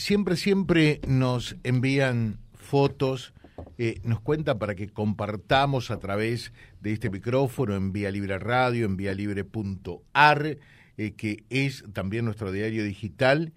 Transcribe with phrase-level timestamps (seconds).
[0.00, 3.32] siempre, siempre nos envían fotos,
[3.78, 8.86] eh, nos cuentan para que compartamos a través de este micrófono en Vía Libre Radio,
[8.86, 10.58] en vialibre.ar,
[10.96, 13.52] eh, que es también nuestro diario digital,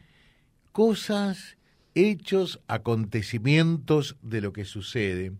[0.72, 1.58] cosas,
[1.96, 5.32] hechos, acontecimientos de lo que sucede.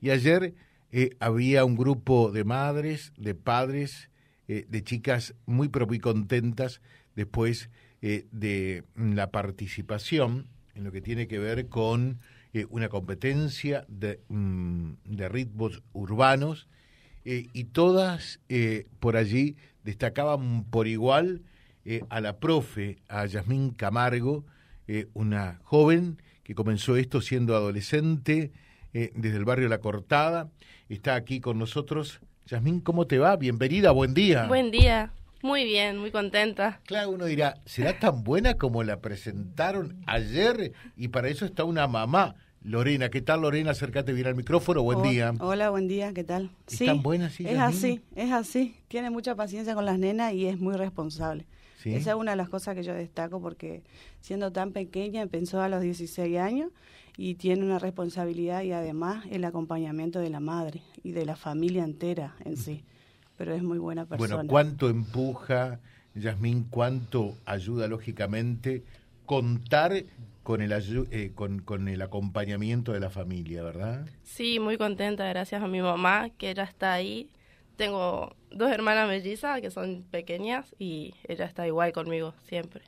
[0.00, 0.54] Y ayer
[0.90, 4.10] eh, había un grupo de madres, de padres,
[4.46, 6.80] de chicas muy, pero muy contentas
[7.14, 12.20] después de la participación en lo que tiene que ver con
[12.54, 16.66] eh, una competencia de, mm, de ritmos urbanos
[17.24, 21.42] eh, y todas eh, por allí destacaban por igual
[22.10, 24.44] a la profe, a Yasmín Camargo,
[25.14, 28.52] una joven que comenzó esto siendo adolescente
[28.92, 30.50] desde el barrio La Cortada.
[30.90, 32.20] Está aquí con nosotros.
[32.44, 33.36] Yasmín, ¿cómo te va?
[33.36, 34.46] Bienvenida, buen día.
[34.48, 35.14] Buen día.
[35.40, 36.80] Muy bien, muy contenta.
[36.84, 40.72] Claro, uno dirá, ¿será tan buena como la presentaron ayer?
[40.96, 42.34] Y para eso está una mamá.
[42.60, 43.70] Lorena, ¿qué tal Lorena?
[43.70, 45.32] Acércate bien al micrófono, buen día.
[45.38, 46.50] Hola, buen día, ¿qué tal?
[46.66, 47.46] ¿Es tan buena, sí?
[47.46, 48.74] Es así, es así.
[48.88, 51.46] Tiene mucha paciencia con las nenas y es muy responsable.
[51.84, 53.84] Esa es una de las cosas que yo destaco porque
[54.20, 56.72] siendo tan pequeña empezó a los 16 años
[57.16, 61.84] y tiene una responsabilidad y además el acompañamiento de la madre y de la familia
[61.84, 62.84] entera en sí
[63.38, 64.34] pero es muy buena persona.
[64.34, 65.80] Bueno, ¿cuánto empuja,
[66.14, 68.82] Yasmín, cuánto ayuda lógicamente
[69.24, 70.04] contar
[70.42, 74.06] con el, eh, con, con el acompañamiento de la familia, verdad?
[74.24, 77.30] Sí, muy contenta, gracias a mi mamá, que ella está ahí.
[77.76, 82.82] Tengo dos hermanas mellizas que son pequeñas y ella está igual conmigo siempre.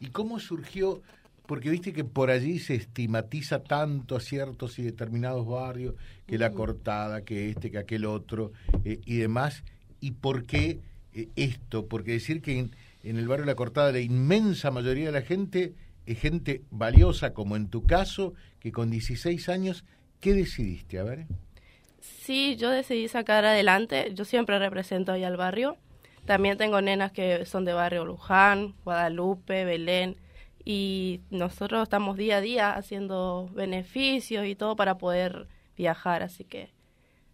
[0.00, 1.02] ¿Y cómo surgió
[1.46, 5.94] porque viste que por allí se estigmatiza tanto a ciertos y determinados barrios,
[6.26, 8.52] que la cortada, que este, que aquel otro
[8.84, 9.64] eh, y demás.
[10.00, 10.80] ¿Y por qué
[11.14, 11.86] eh, esto?
[11.86, 12.70] Porque decir que en,
[13.02, 15.74] el barrio La Cortada la inmensa mayoría de la gente
[16.06, 19.84] es gente valiosa, como en tu caso, que con 16 años,
[20.20, 20.98] ¿qué decidiste?
[20.98, 21.26] A ver.
[22.00, 25.76] Sí, yo decidí sacar adelante, yo siempre represento ahí al barrio.
[26.24, 30.16] También tengo nenas que son de barrio Luján, Guadalupe, Belén
[30.64, 36.70] y nosotros estamos día a día haciendo beneficios y todo para poder viajar, así que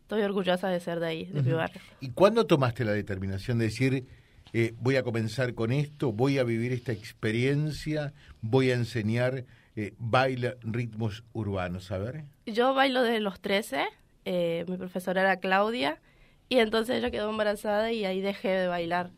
[0.02, 1.80] estoy orgullosa de ser de ahí, de mi barrio.
[2.00, 4.06] ¿Y cuándo tomaste la determinación de decir,
[4.52, 9.44] eh, voy a comenzar con esto, voy a vivir esta experiencia, voy a enseñar
[9.76, 11.92] eh, baile, ritmos urbanos?
[11.92, 12.24] A ver.
[12.46, 13.84] Yo bailo desde los 13,
[14.24, 16.00] eh, mi profesora era Claudia,
[16.48, 19.10] y entonces ella quedó embarazada y ahí dejé de bailar.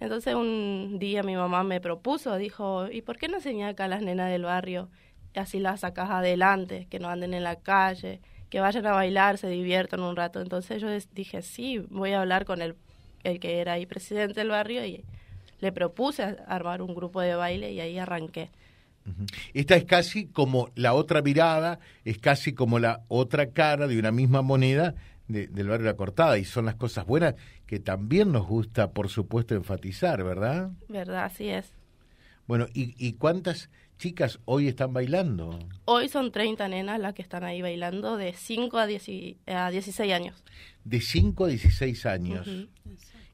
[0.00, 3.88] Entonces un día mi mamá me propuso, dijo, ¿y por qué no enseñar acá a
[3.88, 4.88] las nenas del barrio?
[5.34, 8.20] Así las sacas adelante, que no anden en la calle,
[8.50, 10.40] que vayan a bailar, se diviertan un rato.
[10.40, 12.76] Entonces yo dije, sí, voy a hablar con el,
[13.24, 15.04] el que era ahí presidente del barrio y
[15.60, 18.50] le propuse armar un grupo de baile y ahí arranqué.
[19.54, 24.12] Esta es casi como la otra mirada, es casi como la otra cara de una
[24.12, 24.94] misma moneda
[25.28, 27.34] del barrio La Cortada y son las cosas buenas
[27.66, 30.70] que también nos gusta, por supuesto, enfatizar, ¿verdad?
[30.88, 31.70] Verdad, así es.
[32.46, 33.68] Bueno, ¿y, y cuántas
[33.98, 35.58] chicas hoy están bailando?
[35.84, 39.36] Hoy son 30 nenas las que están ahí bailando de 5 a, 16
[40.10, 40.42] años.
[40.84, 42.48] De 5 a 16 años.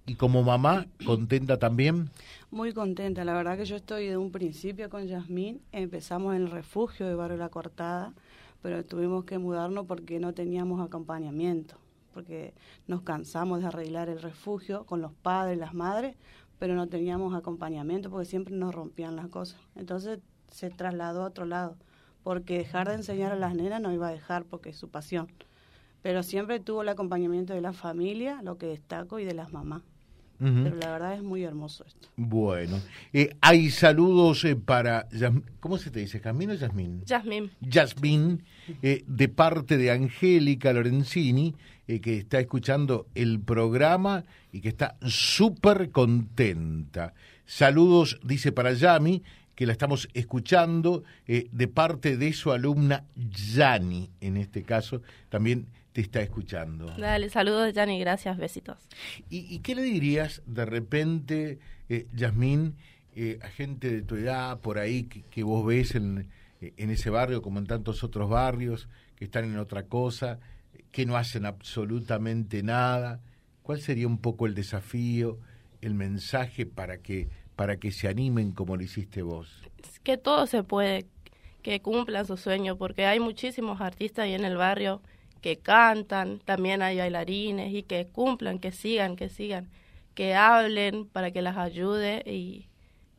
[0.06, 2.10] ¿Y como mamá, contenta también?
[2.50, 6.50] Muy contenta, la verdad que yo estoy de un principio con Yasmín, empezamos en el
[6.50, 8.12] refugio de Barrio La Cortada,
[8.62, 11.76] pero tuvimos que mudarnos porque no teníamos acompañamiento
[12.14, 12.54] porque
[12.86, 16.16] nos cansamos de arreglar el refugio con los padres, las madres,
[16.58, 19.60] pero no teníamos acompañamiento porque siempre nos rompían las cosas.
[19.74, 21.76] Entonces se trasladó a otro lado,
[22.22, 25.26] porque dejar de enseñar a las nenas no iba a dejar porque es su pasión.
[26.00, 29.82] Pero siempre tuvo el acompañamiento de la familia, lo que destaco, y de las mamás.
[30.44, 32.08] Pero la verdad es muy hermoso esto.
[32.16, 32.78] Bueno,
[33.14, 35.08] eh, hay saludos eh, para,
[35.58, 36.20] ¿cómo se te dice?
[36.20, 37.02] ¿Camino o Yasmín?
[37.06, 37.50] Yasmín.
[37.60, 38.44] Yasmín,
[38.82, 41.54] eh, de parte de Angélica Lorenzini,
[41.86, 47.14] que está escuchando el programa y que está súper contenta.
[47.44, 49.22] Saludos, dice para Yami,
[49.54, 56.00] que la estamos escuchando de parte de su alumna Yani, en este caso, también te
[56.00, 56.86] está escuchando.
[56.98, 58.76] Dale, saludos, Yanni, gracias, besitos.
[59.30, 62.74] ¿Y, qué le dirías de repente, eh, Yasmín,
[63.14, 66.28] eh, a gente de tu edad, por ahí, que, vos ves en,
[66.60, 70.40] en, ese barrio, como en tantos otros barrios, que están en otra cosa,
[70.90, 73.20] que no hacen absolutamente nada?
[73.62, 75.38] ¿Cuál sería un poco el desafío,
[75.80, 79.62] el mensaje para que, para que se animen como lo hiciste vos?
[80.02, 81.06] Que todo se puede,
[81.62, 85.00] que cumplan su sueño, porque hay muchísimos artistas ahí en el barrio
[85.44, 89.68] que cantan, también hay bailarines y que cumplan, que sigan, que sigan,
[90.14, 92.70] que hablen para que las ayude y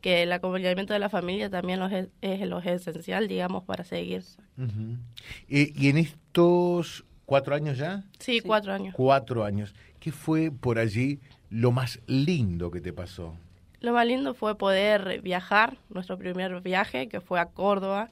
[0.02, 4.24] que el acompañamiento de la familia también es, es lo esencial, digamos, para seguir.
[4.58, 8.04] Eh, ¿Y en estos cuatro años ya?
[8.18, 8.96] Sí, cuatro años.
[8.96, 9.76] Cuatro años.
[10.00, 11.20] ¿Qué fue por allí
[11.52, 13.36] lo más lindo que te pasó?
[13.82, 18.10] Lo más lindo fue poder viajar, nuestro primer viaje, que fue a Córdoba.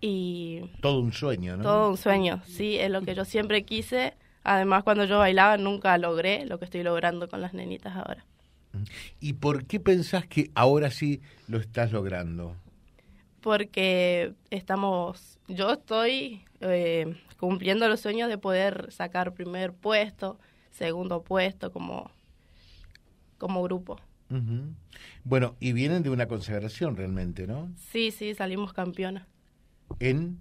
[0.00, 1.62] Y todo un sueño, ¿no?
[1.62, 4.14] Todo un sueño, sí, es lo que yo siempre quise.
[4.44, 8.24] Además, cuando yo bailaba nunca logré lo que estoy logrando con las nenitas ahora.
[9.20, 12.54] ¿Y por qué pensás que ahora sí lo estás logrando?
[13.40, 20.38] Porque estamos, yo estoy eh, cumpliendo los sueños de poder sacar primer puesto,
[20.70, 22.10] segundo puesto como,
[23.38, 23.98] como grupo.
[25.24, 27.70] Bueno, y vienen de una consagración realmente, ¿no?
[27.90, 29.26] Sí, sí, salimos campeonas.
[30.00, 30.38] ¿En?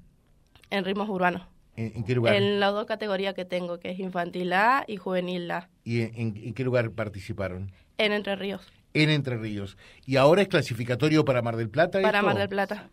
[0.70, 1.44] En ritmos urbanos.
[1.78, 2.36] ¿En, qué lugar?
[2.36, 5.70] En las dos categorías que tengo, que es infantil A y juvenil A.
[5.84, 7.72] ¿Y en qué lugar participaron?
[7.98, 8.66] En Entre Ríos.
[8.94, 9.78] En Entre Ríos.
[10.06, 12.02] ¿Y ahora es clasificatorio para Mar del Plata?
[12.02, 12.90] Para Mar del Plata.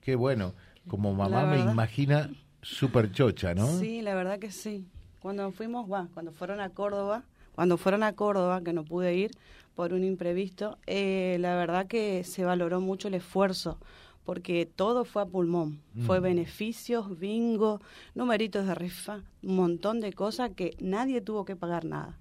[0.00, 0.54] Qué bueno.
[0.88, 2.30] Como mamá me imagina
[2.60, 3.66] súper chocha, ¿no?
[3.78, 4.86] Sí, la verdad que sí.
[5.20, 7.24] Cuando fuimos, bueno, cuando fueron a Córdoba,
[7.54, 9.30] cuando fueron a Córdoba, que no pude ir
[9.74, 13.78] por un imprevisto, eh, la verdad que se valoró mucho el esfuerzo,
[14.24, 15.80] porque todo fue a pulmón.
[16.06, 16.22] Fue mm.
[16.22, 17.80] beneficios, bingo,
[18.14, 22.18] numeritos de rifa, un montón de cosas que nadie tuvo que pagar nada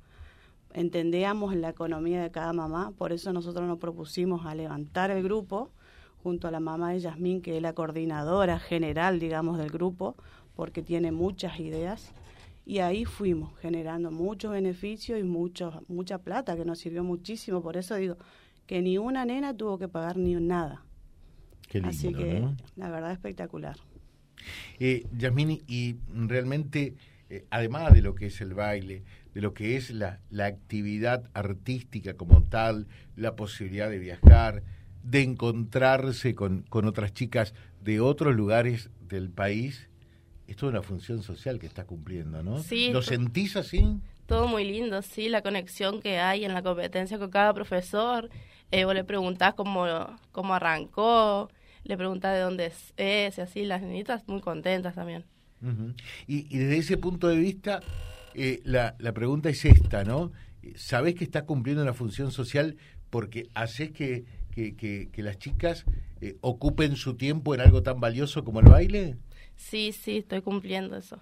[0.74, 5.70] entendíamos la economía de cada mamá, por eso nosotros nos propusimos a levantar el grupo
[6.24, 10.16] junto a la mamá de Yasmín, que es la coordinadora general, digamos, del grupo,
[10.56, 12.14] porque tiene muchas ideas.
[12.66, 17.62] Y ahí fuimos generando muchos beneficios y mucho, mucha plata que nos sirvió muchísimo.
[17.62, 18.16] Por eso digo
[18.66, 20.86] que ni una nena tuvo que pagar ni nada.
[21.74, 23.76] Qué lindo, Así que la verdad espectacular.
[24.78, 26.94] Eh, Yasmín, y realmente,
[27.32, 29.02] eh, además de lo que es el baile,
[29.34, 32.86] de lo que es la, la actividad artística como tal,
[33.16, 34.62] la posibilidad de viajar,
[35.02, 39.90] de encontrarse con, con otras chicas de otros lugares del país,
[40.48, 42.60] es toda una función social que está cumpliendo, ¿no?
[42.60, 42.92] Sí.
[42.92, 44.00] ¿Lo sentís así?
[44.28, 48.30] Todo muy lindo, sí, la conexión que hay en la competencia con cada profesor.
[48.70, 49.88] Eh, vos le preguntás cómo,
[50.32, 51.50] cómo arrancó,
[51.84, 55.26] le preguntás de dónde es, y así, las niñitas muy contentas también.
[56.28, 57.82] y, y desde ese punto de vista,
[58.34, 60.32] eh, la, la, pregunta es esta, ¿no?
[60.76, 62.78] ¿Sabés que estás cumpliendo una función social
[63.10, 65.86] porque haces que, que, que, las chicas
[66.22, 69.18] eh, ocupen su tiempo en algo tan valioso como el baile?
[69.56, 71.20] Sí, sí, estoy cumpliendo eso.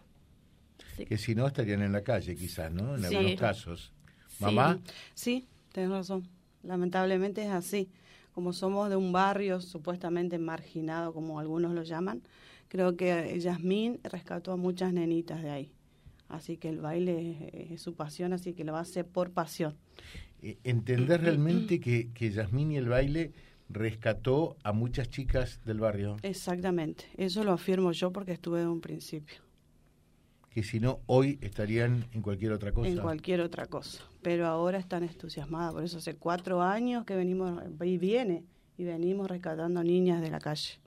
[1.08, 2.96] Que si no estarían en la calle, quizás, ¿no?
[2.96, 3.92] En algunos casos.
[4.40, 4.80] ¿Mamá?
[5.14, 6.28] Sí, tienes razón.
[6.64, 7.90] Lamentablemente es así.
[8.34, 12.22] Como somos de un barrio supuestamente marginado, como algunos lo llaman,
[12.68, 15.72] creo que Yasmín rescató a muchas nenitas de ahí.
[16.30, 19.76] Así que el baile es, su pasión, así que lo hace por pasión.
[20.42, 23.34] Eh, ¿Entender realmente que, que Yasmín y el baile
[23.68, 26.18] rescató a muchas chicas del barrio?
[26.24, 29.51] Exactamente, eso lo afirmo yo porque estuve de un principio.
[30.54, 32.90] Que si no, hoy estarían en cualquier otra cosa.
[32.90, 37.64] En cualquier otra cosa, pero ahora están entusiasmadas, por eso hace cuatro años que venimos,
[37.84, 38.44] y viene,
[38.78, 40.82] y venimos rescatando niñas de la calle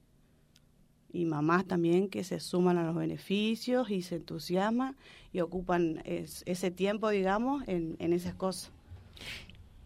[1.14, 4.96] y mamás también que se suman a los beneficios y se entusiasman
[5.32, 8.72] y ocupan ese tiempo, digamos, en, esas cosas.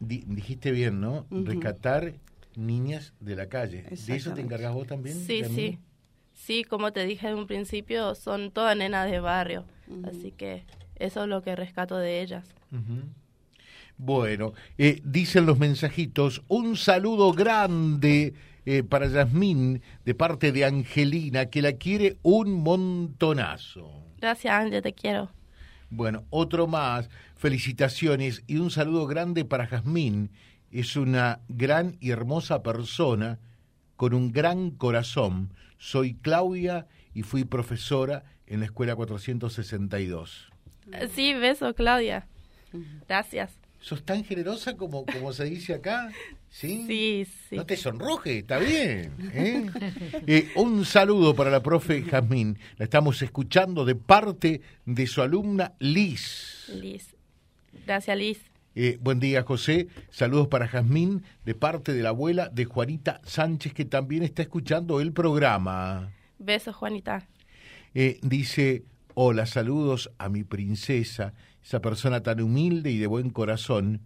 [0.01, 1.27] dijiste bien, ¿no?
[1.31, 2.15] Rescatar
[2.57, 3.83] niñas de la calle.
[3.83, 5.17] ¿De eso te encargas vos también?
[5.19, 5.79] Sí, sí.
[6.39, 9.65] Sí, como te dije en un principio, son todas nenas de barrio.
[10.05, 10.65] Así que
[10.97, 12.47] eso es lo que rescato de ellas.
[13.99, 18.35] Bueno, eh, dicen los mensajitos, un saludo grande
[18.65, 23.91] eh, para Yasmín de parte de Angelina, que la quiere un montonazo.
[24.21, 25.31] Gracias, Ángel, te quiero.
[25.91, 27.11] Bueno, otro más.
[27.35, 30.31] Felicitaciones y un saludo grande para Jazmín.
[30.71, 33.39] Es una gran y hermosa persona
[33.99, 35.53] con un gran corazón.
[35.77, 40.51] Soy Claudia y fui profesora en la escuela 462.
[41.13, 42.29] Sí, beso, Claudia.
[43.09, 43.51] Gracias.
[43.81, 46.11] ¿Sos tan generosa como, como se dice acá?
[46.49, 46.85] ¿Sí?
[46.87, 47.57] Sí, sí.
[47.57, 49.13] No te sonroje, está bien.
[49.35, 49.67] ¿eh?
[50.29, 52.57] Eh, un saludo para la profe Jazmín.
[52.77, 56.71] La estamos escuchando de parte de su alumna Liz.
[56.73, 57.17] Liz.
[57.85, 58.48] Gracias, Liz.
[58.81, 59.89] Eh, buen día, José.
[60.09, 65.01] Saludos para Jazmín de parte de la abuela de Juanita Sánchez, que también está escuchando
[65.01, 66.13] el programa.
[66.39, 67.27] Besos, Juanita.
[67.93, 74.01] dice, hola, saludos a mi princesa, esa persona tan humilde y de buen corazón.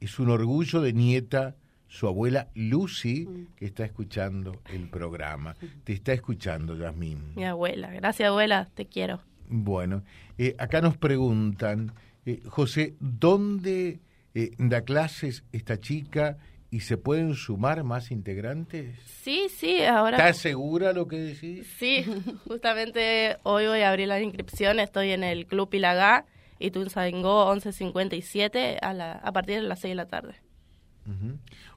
[0.00, 1.56] Es un orgullo de nieta
[1.88, 3.46] su abuela Lucy, mm.
[3.56, 5.56] que está escuchando el programa.
[5.82, 7.32] Te está escuchando, Yasmín.
[7.36, 7.90] Mi abuela.
[7.90, 8.68] Gracias, abuela.
[8.74, 9.22] Te quiero.
[9.48, 10.02] Bueno,
[10.36, 11.94] eh, acá nos preguntan,
[12.26, 14.00] eh, José, ¿dónde
[14.34, 16.38] eh, da clases esta chica
[16.72, 18.96] ¿Y se pueden sumar más integrantes?
[19.22, 20.18] Sí, sí, ahora...
[20.18, 21.66] ¿Estás segura lo que decís?
[21.78, 22.04] Sí,
[22.46, 26.26] justamente hoy voy a abrir la inscripción, estoy en el Club Pilagá
[26.60, 30.34] y Tunzaingó 1157 a, la, a partir de las 6 de la tarde.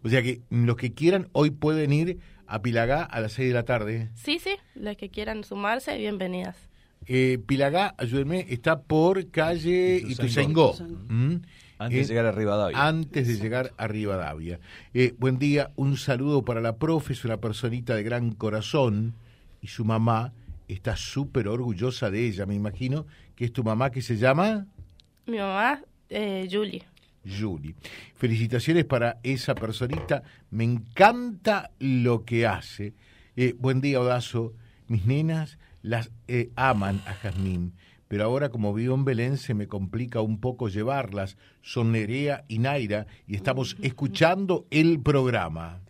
[0.03, 3.53] O sea que los que quieran hoy pueden ir a Pilagá a las 6 de
[3.53, 4.11] la tarde.
[4.13, 6.55] Sí, sí, los que quieran sumarse, bienvenidas.
[7.07, 10.75] Eh, Pilagá, ayúdenme, está por calle Ituzaingó.
[11.07, 11.37] ¿Mm?
[11.85, 12.87] Antes de llegar a Rivadavia.
[12.87, 14.59] Antes de llegar a Rivadavia.
[14.93, 19.15] Eh, buen día, un saludo para la profe, es una personita de gran corazón
[19.61, 20.33] y su mamá
[20.67, 24.65] está súper orgullosa de ella, me imagino, que es tu mamá que se llama...
[25.25, 26.83] Mi mamá, eh, Julie.
[27.25, 27.75] Julie.
[28.15, 32.93] Felicitaciones para esa personita, me encanta lo que hace.
[33.35, 34.53] Eh, buen día, Odazo.
[34.87, 37.73] Mis nenas las eh, aman a Jazmín
[38.13, 41.35] pero ahora como vivo en Belén se me complica un poco llevarlas.
[41.63, 45.81] Son Nerea y Naira y estamos escuchando el programa.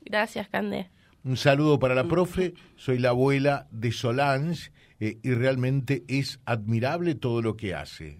[0.00, 0.88] Gracias, Cande.
[1.22, 7.14] Un saludo para la profe, soy la abuela de Solange eh, y realmente es admirable
[7.14, 8.16] todo lo que hace.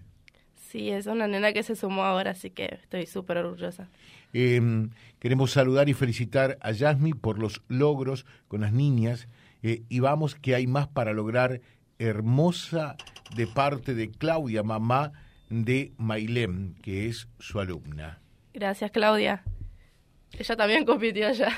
[0.69, 3.89] Sí, es una nena que se sumó ahora, así que estoy súper orgullosa.
[4.31, 9.27] Em, queremos saludar y felicitar a Yasmi por los logros con las niñas
[9.63, 11.61] eh, y vamos que hay más para lograr
[11.99, 12.95] hermosa
[13.35, 15.11] de parte de Claudia, mamá
[15.49, 18.19] de Mailem, que es su alumna.
[18.53, 19.43] Gracias, Claudia.
[20.37, 21.49] Ella también compitió allá.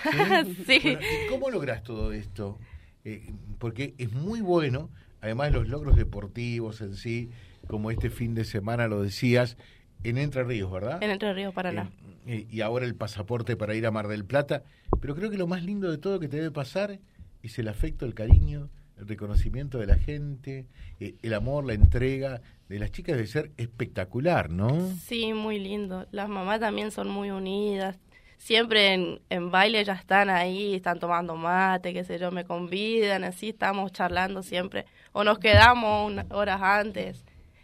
[0.65, 0.97] Sí.
[1.29, 2.59] ¿Cómo logras todo esto?
[3.05, 4.89] Eh, porque es muy bueno,
[5.21, 7.31] además los logros deportivos en sí,
[7.67, 9.57] como este fin de semana lo decías,
[10.03, 11.01] en Entre Ríos, ¿verdad?
[11.01, 11.89] En Entre Ríos, Paraná.
[12.25, 14.63] Eh, y ahora el pasaporte para ir a Mar del Plata.
[15.01, 16.99] Pero creo que lo más lindo de todo que te debe pasar
[17.41, 20.67] es el afecto, el cariño, el reconocimiento de la gente,
[20.99, 24.91] eh, el amor, la entrega de las chicas debe ser espectacular, ¿no?
[25.05, 26.07] Sí, muy lindo.
[26.11, 27.97] Las mamás también son muy unidas.
[28.37, 33.23] Siempre en, en baile ya están ahí, están tomando mate, qué sé yo, me convidan,
[33.23, 34.85] así estamos charlando siempre.
[35.11, 37.23] O nos quedamos unas horas antes.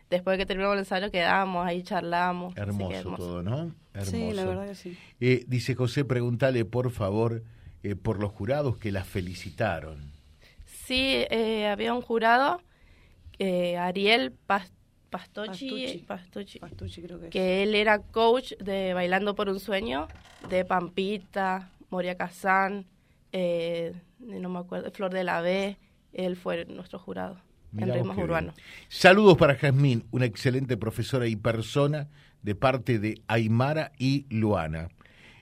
[0.10, 2.56] Después de que terminamos el ensayo quedamos, ahí charlamos.
[2.56, 3.74] Hermoso, todo, ¿no?
[3.94, 4.12] Hermoso.
[4.12, 4.98] Sí, la verdad que sí.
[5.20, 7.44] Eh, dice José, pregúntale por favor
[7.84, 10.13] eh, por los jurados que las felicitaron.
[10.86, 12.62] Sí, eh, había un jurado,
[13.40, 14.34] eh, Ariel
[15.10, 16.04] Pastochi,
[17.30, 20.10] que, él era coach de Bailando por un Sueño,
[20.50, 22.86] de Pampita, Moria Kazán,
[23.32, 25.78] eh, no me acuerdo, Flor de la B,
[26.12, 27.40] él fue nuestro jurado
[27.78, 28.54] en ritmos urbanos.
[28.90, 32.10] Saludos para Jazmín, una excelente profesora y persona
[32.42, 34.90] de parte de Aymara y Luana.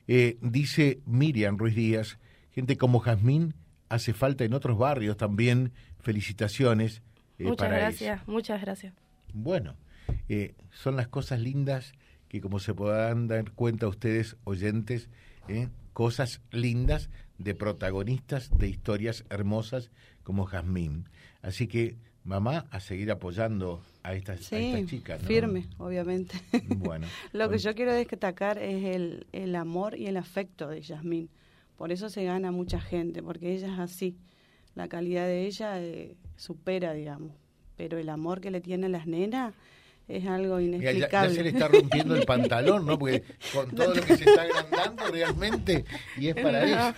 [0.08, 2.20] dice Miriam Ruiz Díaz,
[2.52, 3.56] gente como Jazmín
[3.92, 5.74] hace falta en otros barrios también.
[6.00, 7.02] Felicitaciones.
[7.38, 8.94] Eh, muchas gracias, muchas gracias.
[9.34, 9.76] Bueno,
[10.30, 11.94] eh, son las cosas lindas
[12.30, 15.10] que como se podrán dar cuenta ustedes, oyentes,
[15.50, 19.92] eh, cosas lindas de protagonistas de historias hermosas
[20.24, 21.10] como Jazmín.
[21.42, 25.22] Así que, mamá, a seguir apoyando a estas, a estas chicas.
[25.24, 26.40] Firme, obviamente.
[26.78, 27.08] Bueno.
[27.34, 31.30] Lo que yo quiero destacar es el, el amor y el afecto de Yasmín
[31.82, 34.16] por eso se gana mucha gente, porque ella es así.
[34.76, 37.32] La calidad de ella eh, supera, digamos.
[37.76, 39.56] Pero el amor que le tienen las nenas
[40.08, 41.30] es algo inexplicable.
[41.30, 43.00] ya, se le está rompiendo el pantalón, ¿no?
[43.00, 45.84] Porque con todo lo que se está agrandando realmente,
[46.20, 46.98] y es para eso.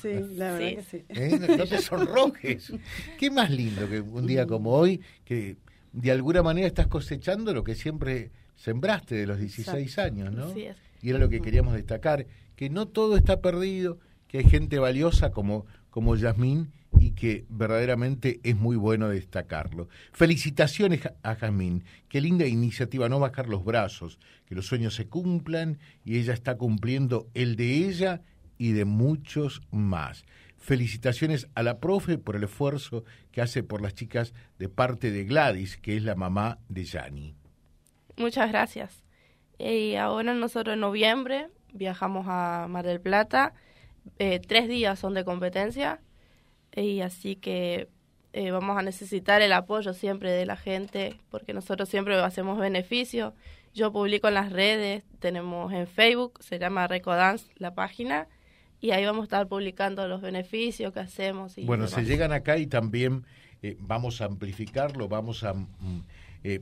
[0.00, 1.04] Sí, la verdad que sí.
[1.08, 1.56] ¿Eh?
[1.58, 2.72] No te sonrojes.
[3.18, 5.56] Qué más lindo que un día como hoy, que
[5.92, 10.54] de alguna manera estás cosechando lo que siempre sembraste de los 16 años, ¿no?
[10.54, 10.68] Sí,
[11.02, 13.98] y era lo que queríamos destacar, que no todo está perdido,
[14.30, 19.88] que hay gente valiosa como, como Yasmín y que verdaderamente es muy bueno destacarlo.
[20.12, 25.80] Felicitaciones a Yasmín, qué linda iniciativa, no bajar los brazos, que los sueños se cumplan
[26.04, 28.22] y ella está cumpliendo el de ella
[28.56, 30.24] y de muchos más.
[30.58, 35.24] Felicitaciones a la profe por el esfuerzo que hace por las chicas de parte de
[35.24, 37.34] Gladys, que es la mamá de Yani.
[38.16, 39.02] Muchas gracias.
[39.58, 43.54] Y ahora nosotros en noviembre viajamos a Mar del Plata
[44.18, 46.00] eh, tres días son de competencia
[46.74, 47.88] y así que
[48.32, 53.34] eh, vamos a necesitar el apoyo siempre de la gente porque nosotros siempre hacemos beneficios.
[53.72, 58.28] Yo publico en las redes, tenemos en Facebook, se llama Recodance la página
[58.80, 61.56] y ahí vamos a estar publicando los beneficios que hacemos.
[61.58, 63.24] Y bueno, se llegan acá y también
[63.62, 66.02] eh, vamos a amplificarlo, vamos a mm,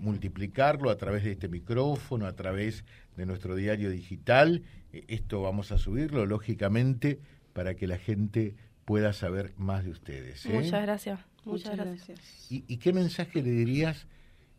[0.00, 2.84] multiplicarlo a través de este micrófono, a través
[3.18, 4.62] de nuestro diario digital.
[4.92, 7.18] esto vamos a subirlo, lógicamente
[7.52, 10.46] para que la gente pueda saber más de ustedes.
[10.46, 10.50] ¿eh?
[10.50, 11.20] Muchas gracias.
[11.44, 12.46] Muchas, gracias.
[12.48, 14.06] ¿Y, qué mensaje le dirías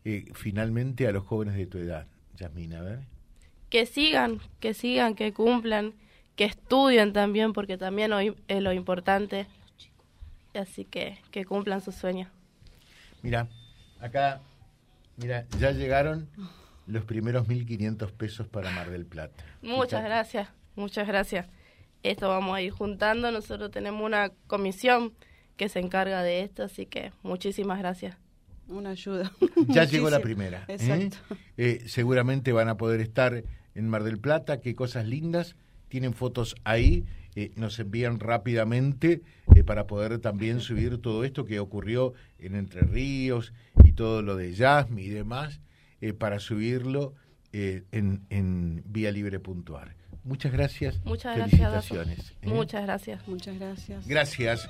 [0.04, 2.80] eh, finalmente a los jóvenes de tu edad, Yasmina?
[2.80, 3.00] A ver.
[3.70, 5.94] Que sigan, que sigan, que cumplan,
[6.36, 9.46] que estudien también, porque también hoy es lo importante.
[10.54, 12.28] Así que que cumplan sus sueños.
[13.22, 13.48] Mira,
[14.00, 14.42] acá,
[15.16, 16.28] mira, ya llegaron
[16.90, 19.44] los primeros 1.500 pesos para Mar del Plata.
[19.62, 21.46] Muchas gracias, muchas gracias.
[22.02, 23.30] Esto vamos a ir juntando.
[23.30, 25.12] Nosotros tenemos una comisión
[25.56, 28.16] que se encarga de esto, así que muchísimas gracias.
[28.68, 29.32] Una ayuda.
[29.68, 30.64] Ya llegó la primera.
[30.68, 30.74] ¿eh?
[30.74, 31.18] Exacto.
[31.56, 33.44] Eh, seguramente van a poder estar
[33.74, 34.60] en Mar del Plata.
[34.60, 35.56] Qué cosas lindas.
[35.88, 37.04] Tienen fotos ahí.
[37.36, 39.22] Eh, nos envían rápidamente
[39.64, 43.52] para poder también subir todo esto que ocurrió en Entre Ríos
[43.84, 45.60] y todo lo de Yasmi y demás,
[46.18, 47.14] para subirlo
[47.52, 49.96] en, en vialibre.ar.
[50.24, 51.04] Muchas gracias.
[51.04, 52.34] Muchas Felicitaciones.
[52.42, 53.28] Muchas gracias.
[53.28, 54.06] Muchas gracias.
[54.06, 54.68] Gracias.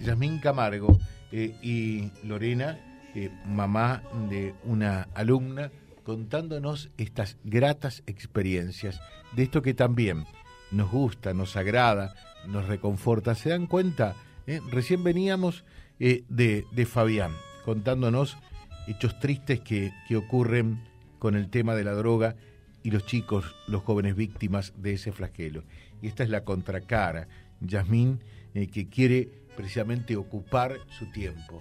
[0.00, 0.98] Yasmín Camargo
[1.32, 2.78] y Lorena
[3.14, 5.72] eh, mamá de una alumna,
[6.04, 9.00] contándonos estas gratas experiencias
[9.34, 10.26] de esto que también
[10.70, 12.14] nos gusta, nos agrada,
[12.46, 13.34] nos reconforta.
[13.34, 14.14] ¿Se dan cuenta?
[14.46, 15.64] Eh, recién veníamos
[15.98, 17.32] eh, de, de, Fabián,
[17.64, 18.38] contándonos
[18.86, 20.82] hechos tristes que, que ocurren
[21.18, 22.36] con el tema de la droga
[22.82, 25.64] y los chicos, los jóvenes víctimas de ese flagelo.
[26.02, 27.28] Y esta es la contracara,
[27.60, 28.20] Yasmín,
[28.52, 31.60] que quiere precisamente ocupar su tiempo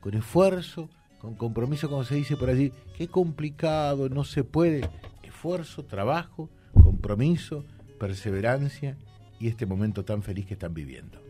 [0.00, 2.72] con esfuerzo, con compromiso, como se dice por allí.
[2.96, 4.88] Qué complicado, no se puede.
[5.22, 7.64] Esfuerzo, trabajo, compromiso,
[7.98, 8.96] perseverancia
[9.38, 11.20] y este momento tan feliz que están viviendo.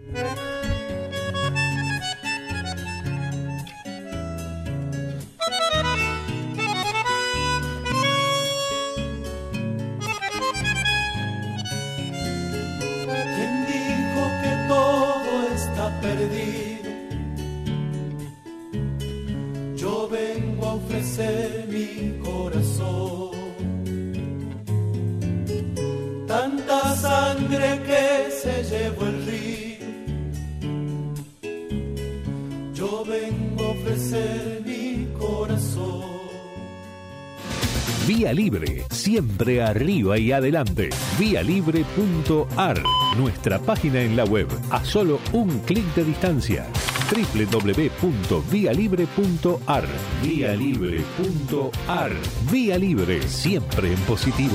[26.31, 29.85] Tanta sangre que se llevó el río.
[32.73, 36.05] Yo vengo a ofrecer mi corazón.
[38.07, 40.91] Vía Libre, siempre arriba y adelante.
[41.19, 42.81] Vialibre.ar,
[43.19, 46.65] nuestra página en la web, a solo un clic de distancia
[47.11, 49.85] www.vialibre.ar.
[50.23, 52.13] Vía Libre.ar.
[52.53, 54.55] Vía Libre, siempre en positivo.